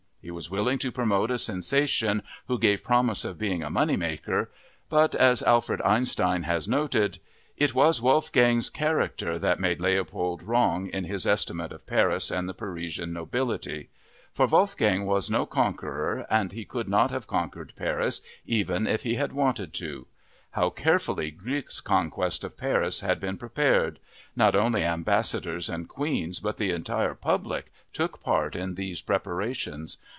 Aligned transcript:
He 0.23 0.29
was 0.29 0.51
willing 0.51 0.77
to 0.77 0.91
promote 0.91 1.31
a 1.31 1.39
sensation 1.39 2.21
who 2.47 2.59
gave 2.59 2.83
promise 2.83 3.25
of 3.25 3.39
being 3.39 3.63
a 3.63 3.71
money 3.71 3.97
maker. 3.97 4.51
But, 4.87 5.15
as 5.15 5.41
Alfred 5.41 5.81
Einstein 5.81 6.43
has 6.43 6.67
noted, 6.67 7.17
"_It 7.59 7.73
was 7.73 8.03
Wolfgang's 8.03 8.69
character 8.69 9.39
that 9.39 9.59
made 9.59 9.81
Leopold 9.81 10.43
wrong 10.43 10.91
in 10.91 11.05
his 11.05 11.25
estimate 11.25 11.71
of 11.71 11.87
Paris 11.87 12.29
and 12.29 12.47
the 12.47 12.53
Parisian 12.53 13.11
nobility. 13.13 13.89
For 14.31 14.45
Wolfgang 14.45 15.07
was 15.07 15.31
no 15.31 15.47
conqueror 15.47 16.27
and 16.29 16.51
he 16.51 16.65
could 16.65 16.87
not 16.87 17.09
have 17.09 17.25
conquered 17.25 17.73
Paris 17.75 18.21
even 18.45 18.85
if 18.85 19.01
he 19.01 19.15
had 19.15 19.31
wanted 19.33 19.73
to.... 19.73 20.05
How 20.51 20.69
carefully 20.69 21.31
Gluck's 21.31 21.79
conquest 21.81 22.43
of 22.43 22.57
Paris 22.57 22.99
had 22.99 23.19
been 23.19 23.37
prepared! 23.37 23.97
Not 24.35 24.53
only 24.55 24.83
ambassadors 24.83 25.67
and 25.67 25.87
queens 25.89 26.39
but 26.39 26.57
the 26.57 26.71
entire 26.73 27.15
public 27.15 27.71
took 27.91 28.21
part 28.21 28.55
in 28.55 28.75
these 28.75 29.01
preparations.... 29.01 29.97